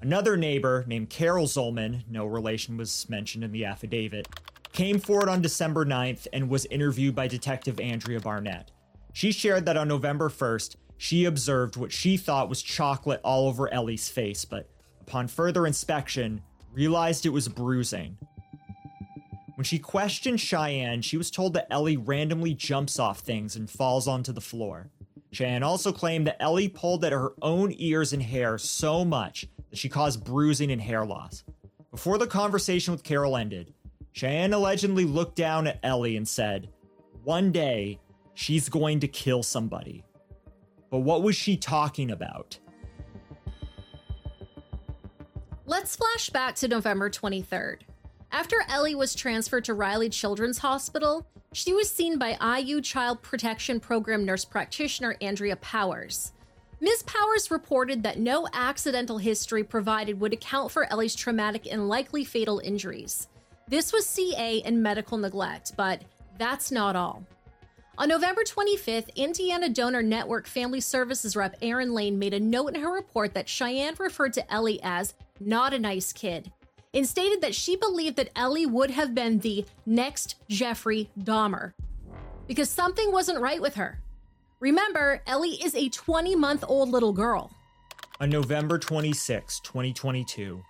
Another 0.00 0.36
neighbor 0.36 0.84
named 0.86 1.10
Carol 1.10 1.46
Zolman, 1.46 2.04
no 2.08 2.24
relation 2.24 2.76
was 2.76 3.08
mentioned 3.08 3.42
in 3.42 3.50
the 3.50 3.64
affidavit, 3.64 4.28
came 4.72 5.00
forward 5.00 5.28
on 5.28 5.42
December 5.42 5.84
9th 5.84 6.28
and 6.32 6.48
was 6.48 6.66
interviewed 6.66 7.16
by 7.16 7.26
Detective 7.26 7.80
Andrea 7.80 8.20
Barnett. 8.20 8.70
She 9.20 9.32
shared 9.32 9.66
that 9.66 9.76
on 9.76 9.86
November 9.86 10.30
1st, 10.30 10.76
she 10.96 11.26
observed 11.26 11.76
what 11.76 11.92
she 11.92 12.16
thought 12.16 12.48
was 12.48 12.62
chocolate 12.62 13.20
all 13.22 13.48
over 13.48 13.70
Ellie's 13.70 14.08
face, 14.08 14.46
but 14.46 14.70
upon 15.02 15.28
further 15.28 15.66
inspection, 15.66 16.40
realized 16.72 17.26
it 17.26 17.28
was 17.28 17.46
bruising. 17.46 18.16
When 19.56 19.64
she 19.66 19.78
questioned 19.78 20.40
Cheyenne, 20.40 21.02
she 21.02 21.18
was 21.18 21.30
told 21.30 21.52
that 21.52 21.66
Ellie 21.70 21.98
randomly 21.98 22.54
jumps 22.54 22.98
off 22.98 23.20
things 23.20 23.56
and 23.56 23.68
falls 23.68 24.08
onto 24.08 24.32
the 24.32 24.40
floor. 24.40 24.88
Cheyenne 25.32 25.64
also 25.64 25.92
claimed 25.92 26.26
that 26.26 26.42
Ellie 26.42 26.70
pulled 26.70 27.04
at 27.04 27.12
her 27.12 27.34
own 27.42 27.74
ears 27.76 28.14
and 28.14 28.22
hair 28.22 28.56
so 28.56 29.04
much 29.04 29.46
that 29.68 29.78
she 29.78 29.90
caused 29.90 30.24
bruising 30.24 30.72
and 30.72 30.80
hair 30.80 31.04
loss. 31.04 31.44
Before 31.90 32.16
the 32.16 32.26
conversation 32.26 32.92
with 32.92 33.04
Carol 33.04 33.36
ended, 33.36 33.74
Cheyenne 34.12 34.54
allegedly 34.54 35.04
looked 35.04 35.36
down 35.36 35.66
at 35.66 35.78
Ellie 35.82 36.16
and 36.16 36.26
said, 36.26 36.70
One 37.22 37.52
day, 37.52 38.00
she's 38.40 38.70
going 38.70 38.98
to 39.00 39.06
kill 39.06 39.42
somebody. 39.42 40.02
But 40.90 41.00
what 41.00 41.22
was 41.22 41.36
she 41.36 41.58
talking 41.58 42.10
about? 42.10 42.58
Let's 45.66 45.94
flash 45.94 46.30
back 46.30 46.54
to 46.56 46.68
November 46.68 47.10
23rd. 47.10 47.80
After 48.32 48.56
Ellie 48.68 48.94
was 48.94 49.14
transferred 49.14 49.66
to 49.66 49.74
Riley 49.74 50.08
Children's 50.08 50.58
Hospital, 50.58 51.26
she 51.52 51.74
was 51.74 51.90
seen 51.90 52.18
by 52.18 52.58
IU 52.58 52.80
Child 52.80 53.20
Protection 53.20 53.78
Program 53.78 54.24
nurse 54.24 54.46
practitioner 54.46 55.16
Andrea 55.20 55.56
Powers. 55.56 56.32
Ms. 56.80 57.02
Powers 57.02 57.50
reported 57.50 58.02
that 58.04 58.18
no 58.18 58.48
accidental 58.54 59.18
history 59.18 59.62
provided 59.62 60.18
would 60.18 60.32
account 60.32 60.70
for 60.70 60.90
Ellie's 60.90 61.14
traumatic 61.14 61.70
and 61.70 61.90
likely 61.90 62.24
fatal 62.24 62.58
injuries. 62.64 63.28
This 63.68 63.92
was 63.92 64.06
CA 64.06 64.62
and 64.64 64.82
medical 64.82 65.18
neglect, 65.18 65.72
but 65.76 66.02
that's 66.38 66.72
not 66.72 66.96
all. 66.96 67.26
On 68.00 68.08
November 68.08 68.40
25th, 68.44 69.14
Indiana 69.14 69.68
Donor 69.68 70.00
Network 70.00 70.46
Family 70.46 70.80
Services 70.80 71.36
rep 71.36 71.54
Erin 71.60 71.92
Lane 71.92 72.18
made 72.18 72.32
a 72.32 72.40
note 72.40 72.68
in 72.68 72.80
her 72.80 72.90
report 72.90 73.34
that 73.34 73.46
Cheyenne 73.46 73.94
referred 73.98 74.32
to 74.32 74.50
Ellie 74.50 74.80
as 74.82 75.12
not 75.38 75.74
a 75.74 75.78
nice 75.78 76.10
kid 76.10 76.50
and 76.94 77.06
stated 77.06 77.42
that 77.42 77.54
she 77.54 77.76
believed 77.76 78.16
that 78.16 78.30
Ellie 78.34 78.64
would 78.64 78.90
have 78.90 79.14
been 79.14 79.40
the 79.40 79.66
next 79.84 80.36
Jeffrey 80.48 81.10
Dahmer 81.20 81.74
because 82.46 82.70
something 82.70 83.12
wasn't 83.12 83.38
right 83.38 83.60
with 83.60 83.74
her. 83.74 84.00
Remember, 84.60 85.20
Ellie 85.26 85.62
is 85.62 85.74
a 85.74 85.90
20 85.90 86.34
month 86.36 86.64
old 86.66 86.88
little 86.88 87.12
girl. 87.12 87.52
On 88.18 88.30
November 88.30 88.78
26, 88.78 89.60
2022, 89.60 90.64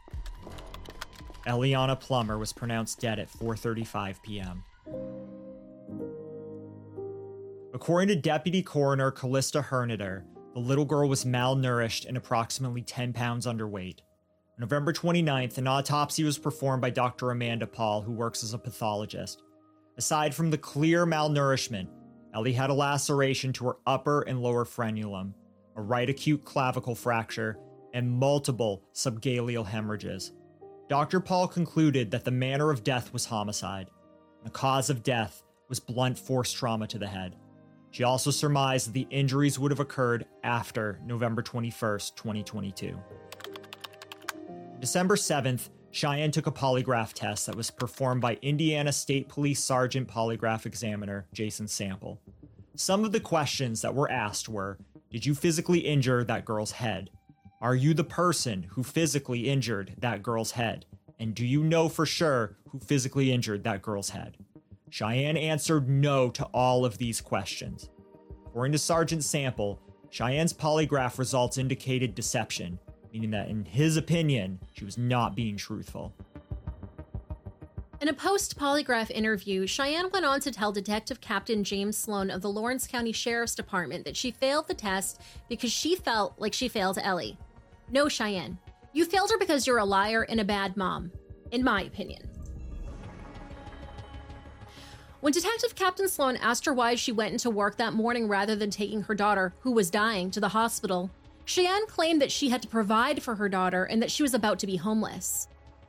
Elliaunna 1.47 2.01
Plummer 2.01 2.39
was 2.39 2.53
pronounced 2.53 2.99
dead 2.99 3.21
at 3.21 3.31
4:35 3.31 4.21
p.m. 4.21 4.65
According 7.73 8.09
to 8.09 8.17
Deputy 8.17 8.63
Coroner 8.63 9.13
Calysta 9.13 9.63
Herniter, 9.63 10.25
the 10.55 10.61
little 10.61 10.85
girl 10.85 11.09
was 11.09 11.25
malnourished 11.25 12.05
and 12.05 12.17
approximately 12.17 12.83
10 12.83 13.13
pounds 13.13 13.47
underweight. 13.47 14.01
November 14.59 14.93
29th, 14.93 15.57
an 15.57 15.69
autopsy 15.69 16.25
was 16.25 16.37
performed 16.37 16.83
by 16.83 16.91
Dr. 16.91 17.31
Amanda 17.31 17.69
Paul, 17.69 18.03
who 18.03 18.13
works 18.13 18.43
as 18.43 18.55
a 18.55 18.59
pathologist. 18.59 19.43
Aside 19.97 20.35
from 20.35 20.51
the 20.51 20.59
clear 20.59 21.07
malnourishment, 21.07 21.87
Ellie 22.35 22.53
had 22.53 22.71
a 22.71 22.75
laceration 22.75 23.53
to 23.55 23.67
her 23.67 23.77
upper 23.87 24.23
and 24.23 24.43
lower 24.43 24.65
frenulum, 24.65 25.33
a 25.77 25.81
right 25.81 26.11
acute 26.11 26.45
clavicle 26.45 26.97
fracture, 26.97 27.57
and 27.95 28.11
multiple 28.11 28.83
subgaleal 28.93 29.65
hemorrhages. 29.65 30.33
Dr. 30.89 31.21
Paul 31.21 31.47
concluded 31.47 32.11
that 32.11 32.25
the 32.25 32.33
manner 32.33 32.71
of 32.71 32.83
death 32.83 33.13
was 33.13 33.27
homicide. 33.27 33.91
The 34.43 34.51
cause 34.51 34.91
of 34.91 35.05
death 35.05 35.45
was 35.69 35.79
blunt 35.79 36.19
force 36.19 36.53
trauma 36.53 36.89
to 36.89 36.99
the 36.99 37.07
head. 37.07 37.37
She 37.91 38.05
also 38.05 38.31
surmised 38.31 38.93
the 38.93 39.07
injuries 39.11 39.59
would 39.59 39.73
have 39.73 39.81
occurred 39.81 40.27
after 40.45 41.01
November 41.05 41.43
21st, 41.43 42.15
2022. 42.15 42.97
December 44.79 45.17
7th, 45.17 45.71
Cheyenne 45.91 46.31
took 46.31 46.47
a 46.47 46.53
polygraph 46.53 47.13
test 47.13 47.47
that 47.47 47.57
was 47.57 47.71
performed 47.71 48.21
by 48.21 48.39
Indiana 48.43 48.93
State 48.93 49.29
Police 49.29 49.63
Sergeant 49.63 50.09
Polygraph 50.09 50.65
Examiner 50.67 51.27
Jason 51.33 51.67
Sample. 51.67 52.21
Some 52.77 53.05
of 53.05 53.13
the 53.13 53.21
questions 53.21 53.83
that 53.83 53.95
were 53.95 54.11
asked 54.11 54.49
were 54.49 54.79
Did 55.11 55.27
you 55.27 55.35
physically 55.35 55.81
injure 55.81 56.23
that 56.25 56.45
girl's 56.45 56.73
head? 56.73 57.11
Are 57.61 57.75
you 57.75 57.93
the 57.93 58.05
person 58.05 58.63
who 58.71 58.85
physically 58.85 59.51
injured 59.51 59.97
that 59.99 60.23
girl's 60.23 60.53
head? 60.53 60.87
And 61.19 61.35
do 61.35 61.45
you 61.45 61.63
know 61.63 61.89
for 61.89 62.07
sure 62.07 62.57
who 62.69 62.79
physically 62.79 63.33
injured 63.33 63.65
that 63.65 63.83
girl's 63.83 64.11
head? 64.11 64.39
Cheyenne 64.91 65.37
answered 65.37 65.89
no 65.89 66.31
to 66.31 66.45
all 66.47 66.85
of 66.85 66.99
these 66.99 67.21
questions. 67.21 67.89
According 68.47 68.73
to 68.73 68.79
Sergeant 68.79 69.25
Sample, 69.25 69.81
Cheyenne's 70.11 70.53
polygraph 70.53 71.19
results 71.19 71.57
indicated 71.57 72.17
deception, 72.17 72.79
meaning 73.13 73.31
that, 73.31 73.49
in 73.49 73.65
his 73.65 73.97
opinion, 73.97 74.59
she 74.73 74.85
was 74.85 74.99
not 74.99 75.37
being 75.37 75.57
truthful. 75.57 76.13
In 78.01 78.09
a 78.09 78.15
post 78.15 78.59
polygraph 78.59 79.11
interview, 79.11 79.67
Cheyenne 79.67 80.11
went 80.11 80.25
on 80.25 80.41
to 80.41 80.51
tell 80.51 80.73
Detective 80.73 81.21
Captain 81.21 81.63
James 81.63 81.97
Sloan 81.97 82.31
of 82.31 82.41
the 82.41 82.51
Lawrence 82.51 82.87
County 82.87 83.13
Sheriff's 83.13 83.55
Department 83.55 84.05
that 84.07 84.17
she 84.17 84.31
failed 84.31 84.67
the 84.67 84.75
test 84.75 85.21
because 85.49 85.71
she 85.71 85.95
felt 85.95 86.35
like 86.39 86.55
she 86.55 86.67
failed 86.67 86.99
Ellie. 87.01 87.39
No, 87.91 88.09
Cheyenne, 88.09 88.59
you 88.93 89.05
failed 89.05 89.31
her 89.31 89.39
because 89.39 89.67
you're 89.67 89.79
a 89.79 89.85
liar 89.85 90.23
and 90.23 90.41
a 90.41 90.45
bad 90.45 90.77
mom, 90.77 91.13
in 91.53 91.63
my 91.63 91.83
opinion. 91.83 92.30
When 95.21 95.35
Detective 95.35 95.75
Captain 95.75 96.09
Sloan 96.09 96.37
asked 96.37 96.65
her 96.65 96.73
why 96.73 96.95
she 96.95 97.13
went 97.13 97.33
into 97.33 97.51
work 97.51 97.77
that 97.77 97.93
morning 97.93 98.27
rather 98.27 98.57
than 98.57 98.71
taking 98.71 99.03
her 99.03 99.15
daughter, 99.15 99.53
who 99.61 99.71
was 99.71 99.91
dying, 99.91 100.31
to 100.31 100.41
the 100.41 100.49
hospital, 100.49 101.11
Cheyenne 101.45 101.87
claimed 101.87 102.23
that 102.23 102.33
she 102.33 102.49
had 102.49 102.63
to 102.63 102.69
provide 102.69 103.23
for 103.23 103.35
her 103.35 103.49
daughter 103.49 103.85
and 103.85 104.01
that 104.01 104.11
she 104.11 104.23
was 104.23 104.33
about 104.33 104.59
to 104.61 104.67
be 104.67 104.77
homeless. 104.77 105.47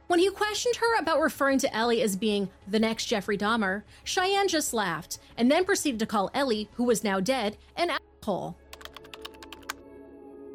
When 0.07 0.19
he 0.19 0.29
questioned 0.29 0.75
her 0.75 0.99
about 0.99 1.21
referring 1.21 1.59
to 1.59 1.73
Ellie 1.73 2.01
as 2.01 2.17
being 2.17 2.49
the 2.67 2.79
next 2.79 3.05
Jeffrey 3.05 3.37
Dahmer, 3.37 3.83
Cheyenne 4.03 4.49
just 4.49 4.73
laughed 4.73 5.19
and 5.37 5.49
then 5.49 5.63
proceeded 5.63 5.99
to 5.99 6.05
call 6.05 6.29
Ellie, 6.33 6.67
who 6.73 6.83
was 6.83 7.01
now 7.01 7.21
dead, 7.21 7.55
an 7.77 7.91
asshole. 7.91 8.57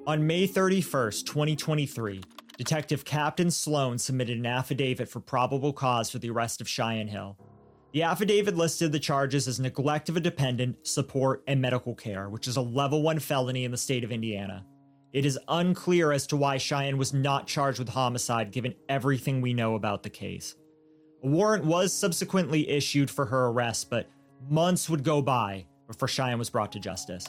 On 0.07 0.27
May 0.27 0.47
31st, 0.47 1.25
2023, 1.25 2.21
Detective 2.59 3.07
Captain 3.07 3.51
Sloan 3.51 3.97
submitted 3.97 4.37
an 4.37 4.45
affidavit 4.45 5.09
for 5.09 5.21
probable 5.21 5.73
cause 5.73 6.11
for 6.11 6.19
the 6.19 6.29
arrest 6.29 6.61
of 6.61 6.69
Cheyenne 6.69 7.09
Hill. 7.09 7.39
The 7.97 8.03
affidavit 8.03 8.59
listed 8.59 8.93
the 8.93 8.99
charges 8.99 9.49
as 9.49 9.59
neglect 9.59 10.11
of 10.11 10.19
a 10.19 10.21
dependent, 10.21 10.87
support, 10.87 11.43
and 11.47 11.63
medical 11.63 11.95
care, 11.95 12.29
which 12.29 12.47
is 12.47 12.59
a 12.59 12.61
level 12.61 13.01
1 13.01 13.21
felony 13.21 13.65
in 13.65 13.71
the 13.71 13.79
state 13.79 14.05
of 14.05 14.13
Indiana. 14.13 14.67
It 15.15 15.25
is 15.25 15.39
unclear 15.49 16.13
as 16.13 16.27
to 16.27 16.37
why 16.37 16.59
Cheyenne 16.59 16.99
was 16.99 17.15
not 17.15 17.47
charged 17.47 17.79
with 17.79 17.89
homicide 17.89 18.53
given 18.53 18.75
everything 18.91 19.41
we 19.41 19.55
know 19.55 19.77
about 19.77 20.03
the 20.03 20.11
case. 20.11 20.57
A 21.25 21.27
warrant 21.27 21.65
was 21.65 21.91
subsequently 21.91 22.69
issued 22.69 23.11
for 23.11 23.25
her 23.25 23.47
arrest, 23.47 23.89
but 23.89 24.11
months 24.47 24.91
would 24.91 25.03
go 25.03 25.23
by 25.23 25.65
before 25.87 26.07
Cheyenne 26.07 26.39
was 26.39 26.51
brought 26.51 26.73
to 26.73 26.79
justice. 26.79 27.27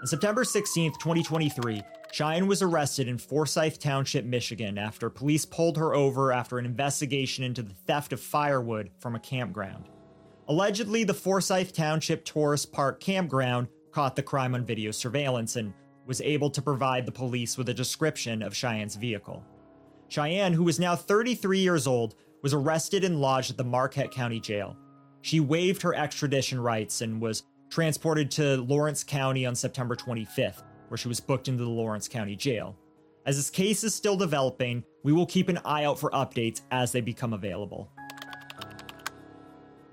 On 0.00 0.06
September 0.06 0.44
16, 0.44 0.92
2023, 0.92 1.82
Cheyenne 2.12 2.46
was 2.46 2.60
arrested 2.60 3.08
in 3.08 3.16
Forsyth 3.16 3.78
Township, 3.78 4.26
Michigan, 4.26 4.76
after 4.76 5.08
police 5.08 5.46
pulled 5.46 5.78
her 5.78 5.94
over 5.94 6.30
after 6.30 6.58
an 6.58 6.66
investigation 6.66 7.42
into 7.42 7.62
the 7.62 7.72
theft 7.72 8.12
of 8.12 8.20
firewood 8.20 8.90
from 8.98 9.14
a 9.14 9.20
campground. 9.20 9.88
Allegedly, 10.46 11.04
the 11.04 11.14
Forsyth 11.14 11.72
Township 11.72 12.26
Tourist 12.26 12.70
Park 12.70 13.00
campground 13.00 13.68
caught 13.92 14.14
the 14.14 14.22
crime 14.22 14.54
on 14.54 14.66
video 14.66 14.90
surveillance 14.90 15.56
and 15.56 15.72
was 16.04 16.20
able 16.20 16.50
to 16.50 16.60
provide 16.60 17.06
the 17.06 17.12
police 17.12 17.56
with 17.56 17.70
a 17.70 17.74
description 17.74 18.42
of 18.42 18.54
Cheyenne's 18.54 18.96
vehicle. 18.96 19.42
Cheyenne, 20.08 20.52
who 20.52 20.64
was 20.64 20.78
now 20.78 20.94
33 20.94 21.60
years 21.60 21.86
old, 21.86 22.14
was 22.42 22.52
arrested 22.52 23.04
and 23.04 23.22
lodged 23.22 23.52
at 23.52 23.56
the 23.56 23.64
Marquette 23.64 24.10
County 24.10 24.38
Jail. 24.38 24.76
She 25.22 25.40
waived 25.40 25.80
her 25.80 25.94
extradition 25.94 26.60
rights 26.60 27.00
and 27.00 27.22
was 27.22 27.44
transported 27.70 28.30
to 28.32 28.58
Lawrence 28.58 29.02
County 29.02 29.46
on 29.46 29.54
September 29.54 29.96
25th, 29.96 30.62
where 30.92 30.98
she 30.98 31.08
was 31.08 31.20
booked 31.20 31.48
into 31.48 31.64
the 31.64 31.70
Lawrence 31.70 32.06
County 32.06 32.36
Jail. 32.36 32.76
As 33.24 33.36
this 33.36 33.48
case 33.48 33.82
is 33.82 33.94
still 33.94 34.14
developing, 34.14 34.84
we 35.02 35.14
will 35.14 35.24
keep 35.24 35.48
an 35.48 35.58
eye 35.64 35.84
out 35.84 35.98
for 35.98 36.10
updates 36.10 36.60
as 36.70 36.92
they 36.92 37.00
become 37.00 37.32
available. 37.32 37.90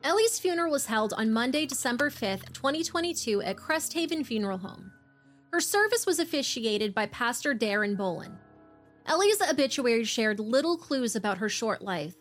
Ellie's 0.04 0.38
funeral 0.38 0.74
was 0.74 0.88
held 0.88 1.14
on 1.14 1.32
Monday, 1.32 1.66
December 1.66 2.10
5th, 2.10 2.52
2022, 2.52 3.42
at 3.44 3.56
Cresthaven 3.56 4.26
Funeral 4.26 4.58
Home. 4.58 4.92
Her 5.54 5.62
service 5.62 6.06
was 6.06 6.20
officiated 6.20 6.94
by 6.94 7.06
Pastor 7.06 7.56
Darren 7.56 7.96
Bolin. 7.96 8.38
Ellie's 9.06 9.42
obituary 9.42 10.04
shared 10.04 10.42
little 10.42 10.78
clues 10.78 11.16
about 11.16 11.38
her 11.38 11.48
short 11.48 11.82
life, 11.82 12.16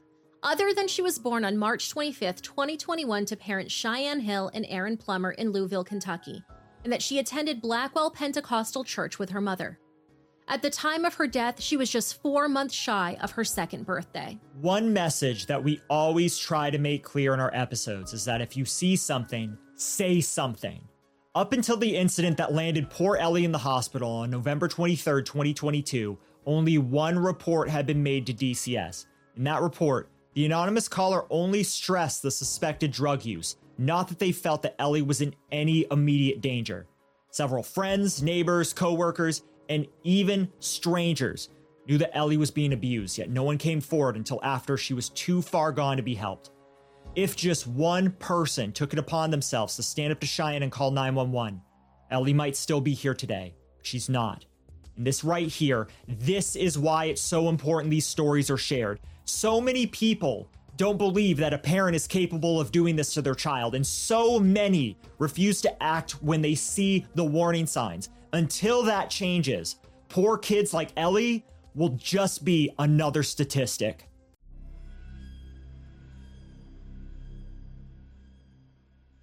other 0.44 0.73
than 0.73 0.87
she 0.87 1.02
was 1.02 1.18
born 1.18 1.44
on 1.44 1.58
March 1.58 1.92
25th, 1.92 2.42
2021, 2.42 3.25
to 3.25 3.37
parents 3.37 3.75
Cheyenne 3.75 4.20
Hill 4.20 4.52
and 4.54 4.64
Aaron 4.68 4.97
Plummer 4.97 5.32
in 5.32 5.50
Louisville, 5.50 5.82
Kentucky, 5.82 6.44
and 6.85 6.92
that 6.92 7.02
she 7.02 7.18
attended 7.18 7.61
Blackwell 7.61 8.11
Pentecostal 8.11 8.85
Church 8.85 9.18
with 9.18 9.30
her 9.30 9.40
mother. 9.40 9.78
At 10.50 10.62
the 10.62 10.70
time 10.70 11.04
of 11.04 11.14
her 11.14 11.26
death, 11.26 11.61
she 11.61 11.76
was 11.76 11.90
just 11.90 12.23
four 12.23 12.49
months 12.49 12.75
shy 12.75 13.18
of 13.20 13.32
her 13.32 13.44
second 13.44 13.85
birthday. 13.85 14.38
One 14.61 14.94
message 14.94 15.44
that 15.47 15.62
we 15.62 15.80
always 15.90 16.38
try 16.38 16.70
to 16.70 16.78
make 16.78 17.04
clear 17.04 17.35
in 17.35 17.40
our 17.40 17.54
episodes 17.54 18.14
is 18.14 18.25
that 18.25 18.40
if 18.40 18.56
you 18.56 18.64
see 18.64 18.97
something, 18.97 19.58
say 19.75 20.23
something. 20.23 20.80
Up 21.35 21.52
until 21.52 21.76
the 21.76 21.94
incident 21.94 22.38
that 22.38 22.54
landed 22.54 22.88
poor 22.88 23.16
Ellie 23.16 23.44
in 23.44 23.52
the 23.52 23.58
hospital 23.58 24.11
on 24.11 24.30
November 24.30 24.68
23, 24.68 25.23
2022, 25.23 26.18
only 26.47 26.78
one 26.78 27.18
report 27.18 27.68
had 27.68 27.87
been 27.87 28.02
made 28.02 28.26
to 28.26 28.32
DCS. 28.32 29.04
In 29.37 29.44
that 29.44 29.61
report, 29.61 30.08
The 30.35 30.47
anonymous 30.47 30.88
caller 30.88 31.26
only 31.30 31.64
stressed 31.64 32.23
the 32.23 32.30
suspected 32.30 32.92
drug 32.92 33.25
use, 33.25 33.56
not 33.78 34.08
that 34.08 34.18
they 34.18 34.32
felt 34.32 34.62
that 34.62 34.75
Ellie 34.80 35.02
was 35.02 35.20
in 35.20 35.35
any 35.52 35.87
immediate 35.90 36.40
danger. 36.40 36.87
Several 37.30 37.62
friends, 37.62 38.23
neighbors, 38.23 38.73
coworkers, 38.73 39.42
and 39.68 39.87
even 40.02 40.50
strangers 40.58 41.49
knew 41.87 41.99
that 41.99 42.16
Ellie 42.16 42.37
was 42.37 42.50
being 42.50 42.73
abused, 42.73 43.16
yet 43.18 43.30
no 43.30 43.42
one 43.42 43.56
came 43.56 43.80
forward 43.80 44.16
until 44.16 44.40
after 44.42 44.76
she 44.76 44.94
was 44.94 45.11
too 45.11 45.40
far 45.40 45.73
gone 45.73 45.97
to 45.97 46.02
be 46.02 46.14
helped. 46.14 46.50
If 47.14 47.37
just 47.37 47.66
one 47.66 48.11
person 48.12 48.73
took 48.73 48.92
it 48.92 48.99
upon 48.99 49.30
themselves 49.30 49.76
to 49.76 49.82
stand 49.82 50.12
up 50.12 50.20
to 50.20 50.26
Cheyenne 50.26 50.62
and 50.62 50.73
call 50.73 50.90
911, 50.90 51.61
Ellie 52.11 52.35
might 52.35 52.56
still 52.56 52.80
be 52.80 52.94
here 52.94 53.14
today. 53.14 53.54
She's 53.82 54.08
not. 54.08 54.44
And 54.97 55.06
this 55.06 55.25
right 55.25 55.49
here, 55.49 55.88
this 56.06 56.56
is 56.56 56.78
why 56.78 57.06
it's 57.06 57.23
so 57.23 57.49
important 57.49 57.90
these 57.90 58.06
stories 58.06 58.50
are 58.50 58.56
shared. 58.56 59.00
So 59.25 59.61
many 59.61 59.87
people 59.87 60.50
don't 60.78 60.97
believe 60.97 61.37
that 61.38 61.52
a 61.52 61.58
parent 61.58 61.97
is 61.97 62.06
capable 62.06 62.61
of 62.61 62.70
doing 62.73 62.94
this 62.94 63.12
to 63.12 63.20
their 63.20 63.35
child, 63.35 63.75
and 63.75 63.85
so 63.85 64.38
many 64.38 64.97
refuse 65.18 65.61
to 65.61 65.82
act 65.82 66.12
when 66.23 66.40
they 66.40 66.54
see 66.54 67.04
the 67.16 67.25
warning 67.25 67.66
signs. 67.66 68.11
Until 68.32 68.85
that 68.85 69.11
changes, 69.11 69.76
poor 70.08 70.38
kids 70.38 70.73
like 70.73 70.90
Ellie 70.97 71.44
will 71.75 71.90
just 71.90 72.44
be 72.44 72.70
another 72.78 73.25
statistic. 73.25 74.08